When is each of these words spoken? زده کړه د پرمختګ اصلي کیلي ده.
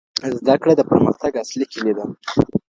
زده 0.41 0.55
کړه 0.61 0.73
د 0.77 0.81
پرمختګ 0.91 1.31
اصلي 1.43 1.65
کیلي 1.73 1.93
ده. 1.97 2.05